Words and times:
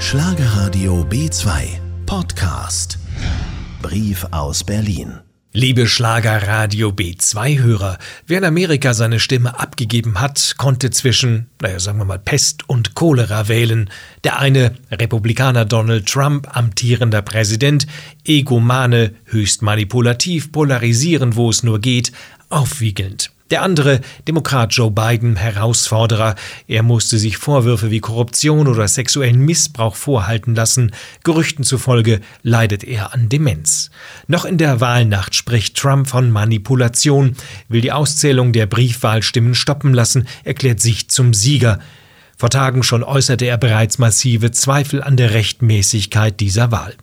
Schlagerradio 0.00 1.04
B2 1.10 1.50
Podcast. 2.06 2.98
Brief 3.82 4.24
aus 4.30 4.62
Berlin. 4.62 5.18
Liebe 5.52 5.88
Schlagerradio 5.88 6.90
B2-Hörer, 6.90 7.98
wer 8.28 8.38
in 8.38 8.44
Amerika 8.44 8.94
seine 8.94 9.18
Stimme 9.18 9.58
abgegeben 9.58 10.20
hat, 10.20 10.54
konnte 10.56 10.90
zwischen, 10.90 11.50
naja, 11.60 11.80
sagen 11.80 11.98
wir 11.98 12.04
mal, 12.04 12.20
Pest 12.20 12.68
und 12.68 12.94
Cholera 12.94 13.48
wählen. 13.48 13.90
Der 14.22 14.38
eine, 14.38 14.76
Republikaner 14.92 15.64
Donald 15.64 16.06
Trump, 16.06 16.56
amtierender 16.56 17.20
Präsident, 17.20 17.88
egomane, 18.24 19.14
höchst 19.24 19.62
manipulativ, 19.62 20.52
polarisierend, 20.52 21.34
wo 21.34 21.50
es 21.50 21.64
nur 21.64 21.80
geht, 21.80 22.12
aufwiegelnd. 22.50 23.32
Der 23.50 23.62
andere, 23.62 24.02
Demokrat 24.26 24.74
Joe 24.74 24.90
Biden, 24.90 25.36
Herausforderer. 25.36 26.34
Er 26.66 26.82
musste 26.82 27.18
sich 27.18 27.38
Vorwürfe 27.38 27.90
wie 27.90 28.00
Korruption 28.00 28.68
oder 28.68 28.86
sexuellen 28.86 29.40
Missbrauch 29.40 29.96
vorhalten 29.96 30.54
lassen. 30.54 30.92
Gerüchten 31.24 31.64
zufolge 31.64 32.20
leidet 32.42 32.84
er 32.84 33.14
an 33.14 33.30
Demenz. 33.30 33.90
Noch 34.26 34.44
in 34.44 34.58
der 34.58 34.82
Wahlnacht 34.82 35.34
spricht 35.34 35.78
Trump 35.78 36.08
von 36.08 36.30
Manipulation, 36.30 37.36
will 37.68 37.80
die 37.80 37.92
Auszählung 37.92 38.52
der 38.52 38.66
Briefwahlstimmen 38.66 39.54
stoppen 39.54 39.94
lassen, 39.94 40.28
erklärt 40.44 40.80
sich 40.80 41.08
zum 41.08 41.32
Sieger. 41.32 41.78
Vor 42.40 42.50
Tagen 42.50 42.84
schon 42.84 43.02
äußerte 43.02 43.46
er 43.46 43.58
bereits 43.58 43.98
massive 43.98 44.52
Zweifel 44.52 45.02
an 45.02 45.16
der 45.16 45.34
Rechtmäßigkeit 45.34 46.38
dieser 46.38 46.70
Wahl. 46.70 46.94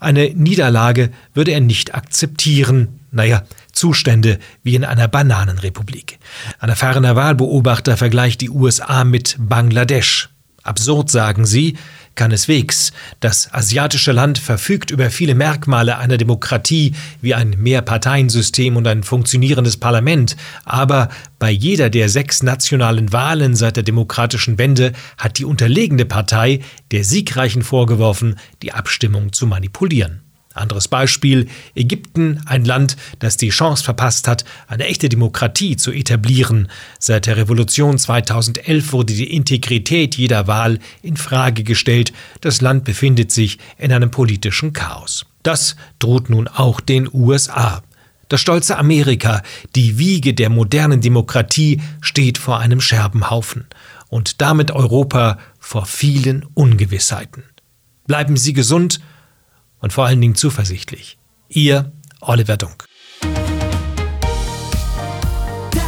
Eine 0.00 0.34
Niederlage 0.34 1.10
würde 1.32 1.52
er 1.52 1.60
nicht 1.60 1.94
akzeptieren. 1.94 3.00
Naja, 3.10 3.44
Zustände 3.72 4.38
wie 4.62 4.74
in 4.74 4.84
einer 4.84 5.08
Bananenrepublik. 5.08 6.18
Ein 6.58 6.68
erfahrener 6.68 7.16
Wahlbeobachter 7.16 7.96
vergleicht 7.96 8.42
die 8.42 8.50
USA 8.50 9.04
mit 9.04 9.36
Bangladesch. 9.38 10.28
Absurd, 10.62 11.10
sagen 11.10 11.46
sie, 11.46 11.78
keineswegs. 12.14 12.92
Das 13.20 13.52
asiatische 13.52 14.12
Land 14.12 14.38
verfügt 14.38 14.90
über 14.90 15.10
viele 15.10 15.34
Merkmale 15.34 15.98
einer 15.98 16.16
Demokratie 16.16 16.94
wie 17.20 17.34
ein 17.34 17.56
Mehrparteiensystem 17.58 18.76
und 18.76 18.86
ein 18.86 19.02
funktionierendes 19.02 19.76
Parlament, 19.76 20.36
aber 20.64 21.08
bei 21.38 21.50
jeder 21.50 21.90
der 21.90 22.08
sechs 22.08 22.42
nationalen 22.42 23.12
Wahlen 23.12 23.54
seit 23.56 23.76
der 23.76 23.82
demokratischen 23.82 24.58
Wende 24.58 24.92
hat 25.16 25.38
die 25.38 25.44
unterlegene 25.44 26.04
Partei 26.04 26.60
der 26.90 27.04
Siegreichen 27.04 27.62
vorgeworfen, 27.62 28.36
die 28.62 28.72
Abstimmung 28.72 29.32
zu 29.32 29.46
manipulieren. 29.46 30.20
Anderes 30.54 30.88
Beispiel 30.88 31.48
Ägypten, 31.74 32.42
ein 32.46 32.64
Land, 32.64 32.96
das 33.18 33.36
die 33.36 33.50
Chance 33.50 33.82
verpasst 33.84 34.28
hat, 34.28 34.44
eine 34.66 34.86
echte 34.86 35.08
Demokratie 35.08 35.76
zu 35.76 35.92
etablieren. 35.92 36.68
Seit 36.98 37.26
der 37.26 37.36
Revolution 37.36 37.98
2011 37.98 38.92
wurde 38.92 39.14
die 39.14 39.34
Integrität 39.34 40.16
jeder 40.16 40.46
Wahl 40.46 40.78
in 41.02 41.16
Frage 41.16 41.64
gestellt. 41.64 42.12
Das 42.40 42.60
Land 42.60 42.84
befindet 42.84 43.32
sich 43.32 43.58
in 43.78 43.92
einem 43.92 44.10
politischen 44.10 44.72
Chaos. 44.72 45.26
Das 45.42 45.76
droht 45.98 46.30
nun 46.30 46.48
auch 46.48 46.80
den 46.80 47.08
USA. 47.12 47.82
Das 48.28 48.40
stolze 48.40 48.78
Amerika, 48.78 49.42
die 49.76 49.98
Wiege 49.98 50.32
der 50.32 50.48
modernen 50.48 51.00
Demokratie, 51.00 51.82
steht 52.00 52.38
vor 52.38 52.60
einem 52.60 52.80
Scherbenhaufen 52.80 53.66
und 54.08 54.40
damit 54.40 54.70
Europa 54.70 55.38
vor 55.58 55.84
vielen 55.84 56.46
Ungewissheiten. 56.54 57.44
Bleiben 58.06 58.36
Sie 58.36 58.52
gesund 58.52 59.00
und 59.82 59.92
vor 59.92 60.06
allen 60.06 60.20
Dingen 60.22 60.34
zuversichtlich. 60.34 61.18
Ihr 61.48 61.92
Oliver 62.22 62.56
Dunk. 62.56 62.86
Das 65.70 65.82